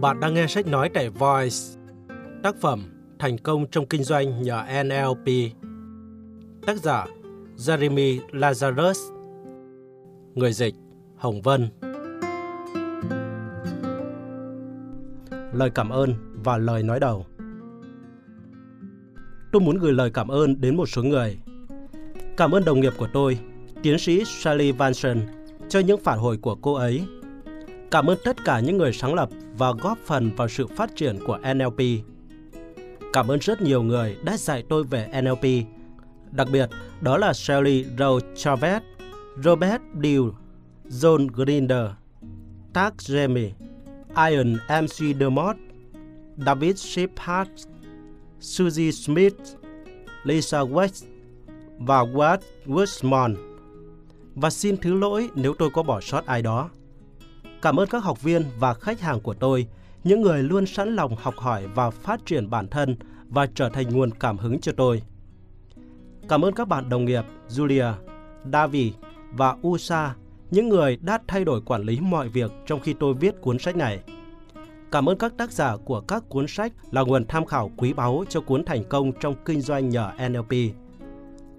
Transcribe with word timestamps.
Bạn 0.00 0.20
đang 0.20 0.34
nghe 0.34 0.46
sách 0.46 0.66
nói 0.66 0.88
tại 0.94 1.08
Voice. 1.10 1.56
Tác 2.42 2.56
phẩm 2.60 2.84
Thành 3.18 3.38
công 3.38 3.66
trong 3.66 3.86
kinh 3.86 4.04
doanh 4.04 4.42
nhờ 4.42 4.62
NLP. 4.84 5.26
Tác 6.66 6.76
giả 6.76 7.06
Jeremy 7.56 8.18
Lazarus. 8.30 8.94
Người 10.34 10.52
dịch 10.52 10.74
Hồng 11.16 11.42
Vân. 11.42 11.68
Lời 15.52 15.70
cảm 15.74 15.88
ơn 15.90 16.14
và 16.44 16.58
lời 16.58 16.82
nói 16.82 17.00
đầu. 17.00 17.26
Tôi 19.52 19.62
muốn 19.62 19.78
gửi 19.78 19.92
lời 19.92 20.10
cảm 20.10 20.28
ơn 20.28 20.60
đến 20.60 20.76
một 20.76 20.86
số 20.86 21.02
người. 21.02 21.38
Cảm 22.36 22.50
ơn 22.50 22.64
đồng 22.64 22.80
nghiệp 22.80 22.92
của 22.98 23.08
tôi, 23.12 23.38
tiến 23.82 23.98
sĩ 23.98 24.24
Sally 24.24 24.72
Vanson, 24.72 25.18
cho 25.68 25.80
những 25.80 26.00
phản 26.00 26.18
hồi 26.18 26.36
của 26.36 26.54
cô 26.54 26.74
ấy 26.74 27.06
Cảm 27.90 28.10
ơn 28.10 28.18
tất 28.24 28.44
cả 28.44 28.60
những 28.60 28.78
người 28.78 28.92
sáng 28.92 29.14
lập 29.14 29.28
và 29.58 29.72
góp 29.72 29.98
phần 29.98 30.30
vào 30.36 30.48
sự 30.48 30.66
phát 30.66 30.96
triển 30.96 31.18
của 31.26 31.38
NLP. 31.54 31.80
Cảm 33.12 33.28
ơn 33.28 33.38
rất 33.38 33.62
nhiều 33.62 33.82
người 33.82 34.16
đã 34.24 34.36
dạy 34.36 34.64
tôi 34.68 34.84
về 34.84 35.22
NLP. 35.22 35.44
Đặc 36.30 36.48
biệt, 36.52 36.70
đó 37.00 37.16
là 37.16 37.32
Shelly 37.32 37.84
Rowe 37.98 38.20
Chavez, 38.34 38.80
Robert 39.44 39.82
Dill 40.02 40.22
John 40.88 41.28
Grinder, 41.34 41.86
Tag 42.72 42.92
Jamie, 42.98 43.50
Ian 44.30 44.58
MC 44.82 45.16
DeMott, 45.20 45.56
David 46.46 46.78
Shepard, 46.78 47.50
Susie 48.40 48.90
Smith, 48.90 49.36
Lisa 50.24 50.60
West 50.60 51.06
và 51.78 52.02
Ward 52.04 52.38
Westmont. 52.66 53.34
Và 54.34 54.50
xin 54.50 54.76
thứ 54.76 54.94
lỗi 54.94 55.30
nếu 55.34 55.54
tôi 55.58 55.70
có 55.70 55.82
bỏ 55.82 56.00
sót 56.00 56.26
ai 56.26 56.42
đó. 56.42 56.70
Cảm 57.62 57.80
ơn 57.80 57.88
các 57.88 58.04
học 58.04 58.22
viên 58.22 58.44
và 58.58 58.74
khách 58.74 59.00
hàng 59.00 59.20
của 59.20 59.34
tôi, 59.34 59.66
những 60.04 60.22
người 60.22 60.42
luôn 60.42 60.66
sẵn 60.66 60.96
lòng 60.96 61.16
học 61.16 61.34
hỏi 61.36 61.66
và 61.74 61.90
phát 61.90 62.26
triển 62.26 62.50
bản 62.50 62.68
thân 62.68 62.96
và 63.28 63.46
trở 63.54 63.68
thành 63.68 63.88
nguồn 63.90 64.10
cảm 64.10 64.38
hứng 64.38 64.60
cho 64.60 64.72
tôi. 64.72 65.02
Cảm 66.28 66.44
ơn 66.44 66.54
các 66.54 66.68
bạn 66.68 66.88
đồng 66.88 67.04
nghiệp 67.04 67.24
Julia, 67.48 67.92
Davi 68.52 68.92
và 69.32 69.56
Usa, 69.66 70.14
những 70.50 70.68
người 70.68 70.96
đã 70.96 71.18
thay 71.28 71.44
đổi 71.44 71.60
quản 71.60 71.82
lý 71.82 72.00
mọi 72.00 72.28
việc 72.28 72.50
trong 72.66 72.80
khi 72.80 72.94
tôi 73.00 73.14
viết 73.14 73.40
cuốn 73.40 73.58
sách 73.58 73.76
này. 73.76 74.00
Cảm 74.92 75.08
ơn 75.08 75.18
các 75.18 75.32
tác 75.36 75.52
giả 75.52 75.76
của 75.76 76.00
các 76.00 76.28
cuốn 76.28 76.46
sách 76.48 76.72
là 76.90 77.02
nguồn 77.02 77.26
tham 77.26 77.46
khảo 77.46 77.70
quý 77.76 77.92
báu 77.92 78.24
cho 78.28 78.40
cuốn 78.40 78.64
thành 78.64 78.84
công 78.84 79.12
trong 79.12 79.34
kinh 79.44 79.60
doanh 79.60 79.88
nhờ 79.88 80.10
NLP. 80.28 80.52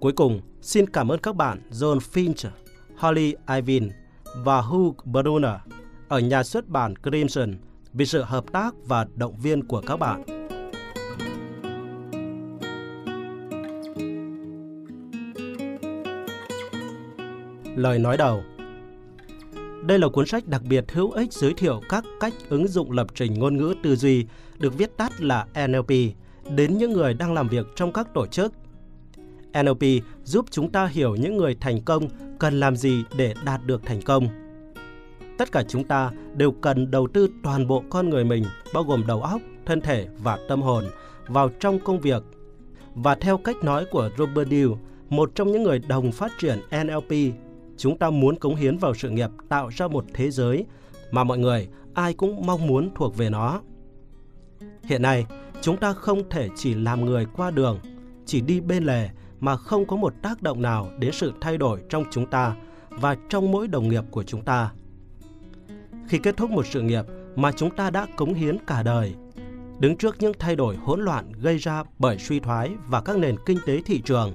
Cuối 0.00 0.12
cùng, 0.12 0.40
xin 0.62 0.86
cảm 0.86 1.08
ơn 1.08 1.18
các 1.20 1.36
bạn 1.36 1.60
John 1.70 1.98
Finch, 1.98 2.48
Holly 2.96 3.34
Ivin 3.48 3.88
và 4.36 4.60
Hugh 4.60 4.96
Brunner 5.04 5.54
ở 6.08 6.18
nhà 6.18 6.42
xuất 6.42 6.68
bản 6.68 6.94
Crimson 7.02 7.54
vì 7.92 8.06
sự 8.06 8.22
hợp 8.22 8.52
tác 8.52 8.74
và 8.86 9.06
động 9.14 9.36
viên 9.36 9.66
của 9.66 9.82
các 9.86 9.96
bạn. 9.96 10.24
Lời 17.76 17.98
nói 17.98 18.16
đầu 18.16 18.42
Đây 19.86 19.98
là 19.98 20.08
cuốn 20.08 20.26
sách 20.26 20.46
đặc 20.46 20.62
biệt 20.68 20.84
hữu 20.92 21.10
ích 21.10 21.32
giới 21.32 21.54
thiệu 21.54 21.80
các 21.88 22.04
cách 22.20 22.34
ứng 22.48 22.68
dụng 22.68 22.92
lập 22.92 23.06
trình 23.14 23.34
ngôn 23.38 23.56
ngữ 23.56 23.74
tư 23.82 23.96
duy 23.96 24.26
được 24.58 24.78
viết 24.78 24.96
tắt 24.96 25.20
là 25.20 25.46
NLP 25.66 25.90
đến 26.56 26.78
những 26.78 26.92
người 26.92 27.14
đang 27.14 27.32
làm 27.32 27.48
việc 27.48 27.66
trong 27.76 27.92
các 27.92 28.14
tổ 28.14 28.26
chức. 28.26 28.52
NLP 29.62 29.82
giúp 30.24 30.46
chúng 30.50 30.72
ta 30.72 30.86
hiểu 30.86 31.14
những 31.14 31.36
người 31.36 31.56
thành 31.60 31.82
công 31.82 32.08
cần 32.38 32.60
làm 32.60 32.76
gì 32.76 33.04
để 33.16 33.34
đạt 33.44 33.66
được 33.66 33.82
thành 33.84 34.02
công 34.02 34.47
tất 35.38 35.52
cả 35.52 35.62
chúng 35.68 35.84
ta 35.84 36.10
đều 36.34 36.52
cần 36.52 36.90
đầu 36.90 37.08
tư 37.12 37.28
toàn 37.42 37.66
bộ 37.66 37.82
con 37.90 38.10
người 38.10 38.24
mình, 38.24 38.44
bao 38.74 38.84
gồm 38.84 39.06
đầu 39.06 39.22
óc, 39.22 39.40
thân 39.66 39.80
thể 39.80 40.08
và 40.22 40.38
tâm 40.48 40.62
hồn, 40.62 40.84
vào 41.26 41.48
trong 41.60 41.78
công 41.78 42.00
việc. 42.00 42.22
Và 42.94 43.14
theo 43.14 43.38
cách 43.38 43.56
nói 43.62 43.84
của 43.90 44.10
Robert 44.18 44.48
Dew, 44.48 44.76
một 45.08 45.30
trong 45.34 45.52
những 45.52 45.62
người 45.62 45.78
đồng 45.78 46.12
phát 46.12 46.32
triển 46.38 46.58
NLP, 46.84 47.34
chúng 47.76 47.98
ta 47.98 48.10
muốn 48.10 48.36
cống 48.36 48.56
hiến 48.56 48.78
vào 48.78 48.94
sự 48.94 49.10
nghiệp 49.10 49.30
tạo 49.48 49.68
ra 49.68 49.88
một 49.88 50.04
thế 50.14 50.30
giới 50.30 50.64
mà 51.10 51.24
mọi 51.24 51.38
người 51.38 51.68
ai 51.94 52.14
cũng 52.14 52.46
mong 52.46 52.66
muốn 52.66 52.90
thuộc 52.94 53.16
về 53.16 53.30
nó. 53.30 53.60
Hiện 54.82 55.02
nay, 55.02 55.26
chúng 55.60 55.76
ta 55.76 55.92
không 55.92 56.28
thể 56.30 56.48
chỉ 56.56 56.74
làm 56.74 57.04
người 57.04 57.26
qua 57.36 57.50
đường, 57.50 57.78
chỉ 58.26 58.40
đi 58.40 58.60
bên 58.60 58.84
lề 58.84 59.08
mà 59.40 59.56
không 59.56 59.86
có 59.86 59.96
một 59.96 60.14
tác 60.22 60.42
động 60.42 60.62
nào 60.62 60.88
đến 60.98 61.12
sự 61.12 61.32
thay 61.40 61.58
đổi 61.58 61.80
trong 61.88 62.04
chúng 62.10 62.26
ta 62.26 62.56
và 62.90 63.16
trong 63.28 63.52
mỗi 63.52 63.68
đồng 63.68 63.88
nghiệp 63.88 64.04
của 64.10 64.22
chúng 64.22 64.42
ta 64.44 64.70
khi 66.08 66.18
kết 66.18 66.36
thúc 66.36 66.50
một 66.50 66.66
sự 66.66 66.82
nghiệp 66.82 67.04
mà 67.36 67.52
chúng 67.52 67.70
ta 67.70 67.90
đã 67.90 68.06
cống 68.16 68.34
hiến 68.34 68.56
cả 68.66 68.82
đời. 68.82 69.14
Đứng 69.78 69.96
trước 69.96 70.16
những 70.18 70.32
thay 70.38 70.56
đổi 70.56 70.76
hỗn 70.76 71.00
loạn 71.00 71.32
gây 71.32 71.56
ra 71.56 71.84
bởi 71.98 72.18
suy 72.18 72.40
thoái 72.40 72.70
và 72.88 73.00
các 73.00 73.18
nền 73.18 73.36
kinh 73.46 73.58
tế 73.66 73.80
thị 73.84 74.00
trường, 74.04 74.32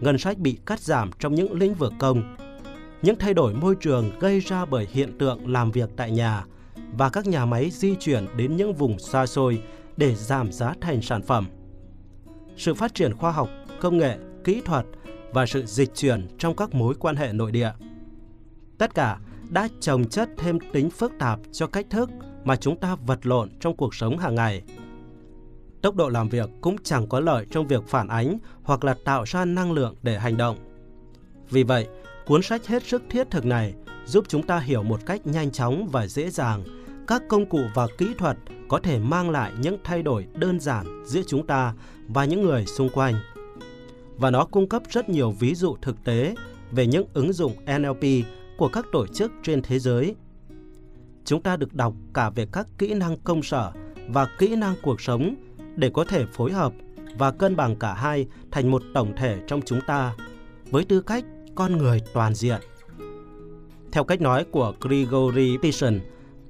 ngân 0.00 0.18
sách 0.18 0.38
bị 0.38 0.58
cắt 0.66 0.80
giảm 0.80 1.10
trong 1.18 1.34
những 1.34 1.52
lĩnh 1.52 1.74
vực 1.74 1.92
công, 1.98 2.36
những 3.02 3.16
thay 3.18 3.34
đổi 3.34 3.54
môi 3.54 3.74
trường 3.80 4.18
gây 4.18 4.40
ra 4.40 4.64
bởi 4.64 4.88
hiện 4.92 5.18
tượng 5.18 5.48
làm 5.48 5.70
việc 5.70 5.90
tại 5.96 6.10
nhà 6.10 6.44
và 6.98 7.08
các 7.08 7.26
nhà 7.26 7.46
máy 7.46 7.70
di 7.70 7.94
chuyển 7.94 8.26
đến 8.36 8.56
những 8.56 8.74
vùng 8.74 8.98
xa 8.98 9.26
xôi 9.26 9.62
để 9.96 10.14
giảm 10.14 10.52
giá 10.52 10.74
thành 10.80 11.02
sản 11.02 11.22
phẩm. 11.22 11.46
Sự 12.56 12.74
phát 12.74 12.94
triển 12.94 13.16
khoa 13.16 13.30
học, 13.30 13.48
công 13.80 13.98
nghệ, 13.98 14.18
kỹ 14.44 14.62
thuật 14.64 14.86
và 15.32 15.46
sự 15.46 15.66
dịch 15.66 15.94
chuyển 15.94 16.28
trong 16.38 16.56
các 16.56 16.74
mối 16.74 16.94
quan 16.94 17.16
hệ 17.16 17.32
nội 17.32 17.52
địa. 17.52 17.72
Tất 18.78 18.94
cả 18.94 19.18
đã 19.50 19.68
trồng 19.80 20.04
chất 20.04 20.28
thêm 20.36 20.58
tính 20.72 20.90
phức 20.90 21.12
tạp 21.18 21.40
cho 21.52 21.66
cách 21.66 21.86
thức 21.90 22.10
mà 22.44 22.56
chúng 22.56 22.80
ta 22.80 22.96
vật 23.06 23.26
lộn 23.26 23.50
trong 23.60 23.76
cuộc 23.76 23.94
sống 23.94 24.18
hàng 24.18 24.34
ngày. 24.34 24.62
Tốc 25.82 25.96
độ 25.96 26.08
làm 26.08 26.28
việc 26.28 26.50
cũng 26.60 26.76
chẳng 26.82 27.06
có 27.08 27.20
lợi 27.20 27.46
trong 27.50 27.66
việc 27.66 27.88
phản 27.88 28.08
ánh 28.08 28.38
hoặc 28.62 28.84
là 28.84 28.94
tạo 29.04 29.24
ra 29.24 29.44
năng 29.44 29.72
lượng 29.72 29.94
để 30.02 30.18
hành 30.18 30.36
động. 30.36 30.56
Vì 31.50 31.62
vậy, 31.62 31.88
cuốn 32.26 32.42
sách 32.42 32.66
hết 32.66 32.82
sức 32.82 33.02
thiết 33.10 33.30
thực 33.30 33.46
này 33.46 33.74
giúp 34.06 34.24
chúng 34.28 34.42
ta 34.42 34.58
hiểu 34.58 34.82
một 34.82 35.00
cách 35.06 35.26
nhanh 35.26 35.50
chóng 35.50 35.88
và 35.92 36.06
dễ 36.06 36.30
dàng 36.30 36.64
các 37.06 37.22
công 37.28 37.46
cụ 37.46 37.60
và 37.74 37.86
kỹ 37.98 38.14
thuật 38.18 38.36
có 38.68 38.78
thể 38.78 38.98
mang 38.98 39.30
lại 39.30 39.52
những 39.60 39.76
thay 39.84 40.02
đổi 40.02 40.26
đơn 40.34 40.60
giản 40.60 41.04
giữa 41.06 41.22
chúng 41.26 41.46
ta 41.46 41.74
và 42.08 42.24
những 42.24 42.42
người 42.42 42.66
xung 42.66 42.90
quanh. 42.90 43.14
Và 44.16 44.30
nó 44.30 44.44
cung 44.44 44.68
cấp 44.68 44.82
rất 44.90 45.08
nhiều 45.08 45.30
ví 45.30 45.54
dụ 45.54 45.76
thực 45.82 46.04
tế 46.04 46.34
về 46.72 46.86
những 46.86 47.06
ứng 47.14 47.32
dụng 47.32 47.52
NLP 47.78 48.04
của 48.60 48.68
các 48.68 48.86
tổ 48.92 49.06
chức 49.06 49.32
trên 49.42 49.62
thế 49.62 49.78
giới. 49.78 50.14
Chúng 51.24 51.42
ta 51.42 51.56
được 51.56 51.74
đọc 51.74 51.94
cả 52.14 52.30
về 52.30 52.46
các 52.52 52.66
kỹ 52.78 52.94
năng 52.94 53.16
công 53.16 53.42
sở 53.42 53.72
và 54.08 54.26
kỹ 54.38 54.56
năng 54.56 54.74
cuộc 54.82 55.00
sống 55.00 55.34
để 55.76 55.90
có 55.94 56.04
thể 56.04 56.26
phối 56.32 56.52
hợp 56.52 56.72
và 57.18 57.30
cân 57.30 57.56
bằng 57.56 57.76
cả 57.76 57.94
hai 57.94 58.26
thành 58.50 58.70
một 58.70 58.82
tổng 58.94 59.12
thể 59.16 59.38
trong 59.46 59.60
chúng 59.62 59.80
ta 59.86 60.14
với 60.70 60.84
tư 60.84 61.00
cách 61.00 61.24
con 61.54 61.78
người 61.78 62.00
toàn 62.14 62.34
diện. 62.34 62.60
Theo 63.92 64.04
cách 64.04 64.20
nói 64.20 64.44
của 64.44 64.74
Gregory 64.80 65.58
Pearson, 65.62 66.00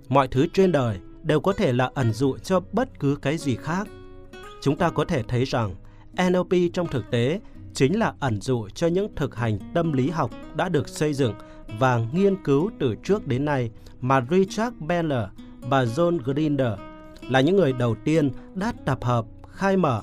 mọi 0.09 0.29
thứ 0.29 0.47
trên 0.53 0.73
đời 0.73 0.99
đều 1.23 1.41
có 1.41 1.53
thể 1.53 1.73
là 1.73 1.91
ẩn 1.95 2.13
dụ 2.13 2.39
cho 2.39 2.61
bất 2.73 3.01
cứ 3.01 3.17
cái 3.23 3.39
gì 3.39 3.57
khác. 3.57 3.89
Chúng 4.61 4.77
ta 4.77 4.91
có 4.91 5.05
thể 5.05 5.23
thấy 5.23 5.45
rằng 5.45 5.75
NLP 6.29 6.73
trong 6.73 6.87
thực 6.87 7.11
tế 7.11 7.41
chính 7.75 7.99
là 7.99 8.15
ẩn 8.21 8.41
dụ 8.41 8.69
cho 8.75 8.87
những 8.87 9.15
thực 9.17 9.37
hành 9.37 9.59
tâm 9.75 9.93
lý 9.93 10.11
học 10.11 10.31
đã 10.55 10.69
được 10.69 10.89
xây 10.89 11.15
dựng 11.15 11.35
và 11.79 12.01
nghiên 12.13 12.43
cứu 12.45 12.71
từ 12.79 12.95
trước 13.05 13.27
đến 13.27 13.45
nay 13.45 13.71
mà 14.01 14.27
Richard 14.31 14.77
Bandler 14.79 15.25
và 15.61 15.85
John 15.85 16.19
Grinder 16.25 16.73
là 17.29 17.41
những 17.41 17.57
người 17.57 17.73
đầu 17.73 17.97
tiên 18.05 18.31
đã 18.55 18.73
tập 18.85 18.99
hợp, 19.05 19.25
khai 19.51 19.77
mở 19.77 20.03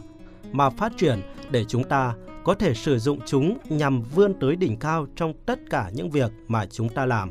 mà 0.51 0.69
phát 0.69 0.93
triển 0.97 1.21
để 1.51 1.65
chúng 1.65 1.83
ta 1.83 2.13
có 2.43 2.53
thể 2.53 2.73
sử 2.73 2.99
dụng 2.99 3.19
chúng 3.25 3.57
nhằm 3.69 4.01
vươn 4.01 4.33
tới 4.39 4.55
đỉnh 4.55 4.77
cao 4.77 5.07
trong 5.15 5.33
tất 5.45 5.59
cả 5.69 5.89
những 5.93 6.09
việc 6.09 6.31
mà 6.47 6.65
chúng 6.65 6.89
ta 6.89 7.05
làm. 7.05 7.29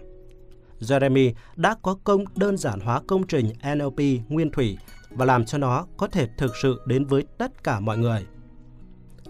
Jeremy 0.80 1.32
đã 1.56 1.76
có 1.82 1.98
công 2.04 2.24
đơn 2.36 2.56
giản 2.56 2.80
hóa 2.80 3.00
công 3.06 3.26
trình 3.26 3.52
NLP 3.74 4.00
nguyên 4.28 4.50
thủy 4.50 4.78
và 5.10 5.24
làm 5.24 5.44
cho 5.44 5.58
nó 5.58 5.86
có 5.96 6.06
thể 6.06 6.28
thực 6.38 6.56
sự 6.62 6.80
đến 6.86 7.04
với 7.04 7.24
tất 7.38 7.64
cả 7.64 7.80
mọi 7.80 7.98
người. 7.98 8.26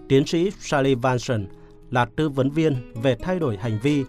Tiến 0.09 0.27
sĩ 0.27 0.51
Sally 0.61 0.95
Vanson 0.95 1.47
là 1.91 2.05
tư 2.17 2.29
vấn 2.29 2.51
viên 2.51 2.93
về 3.03 3.17
thay 3.23 3.39
đổi 3.39 3.57
hành 3.57 3.79
vi 3.83 4.05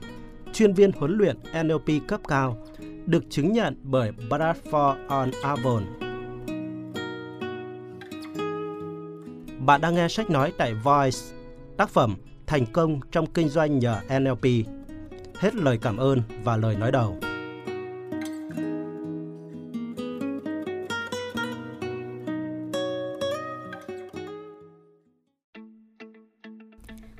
chuyên 0.53 0.73
viên 0.73 0.91
huấn 0.91 1.17
luyện 1.17 1.37
NLP 1.63 2.07
cấp 2.07 2.21
cao, 2.27 2.57
được 3.05 3.23
chứng 3.29 3.53
nhận 3.53 3.75
bởi 3.83 4.11
Bradford 4.29 5.07
on 5.07 5.31
Avon. 5.43 5.83
Bạn 9.59 9.81
đang 9.81 9.95
nghe 9.95 10.07
sách 10.07 10.29
nói 10.29 10.53
tại 10.57 10.73
Voice, 10.73 11.17
tác 11.77 11.89
phẩm 11.89 12.15
Thành 12.47 12.65
công 12.65 12.99
trong 13.11 13.25
kinh 13.25 13.49
doanh 13.49 13.79
nhờ 13.79 13.99
NLP. 14.19 14.43
Hết 15.39 15.55
lời 15.55 15.79
cảm 15.81 15.97
ơn 15.97 16.21
và 16.43 16.57
lời 16.57 16.75
nói 16.75 16.91
đầu. 16.91 17.17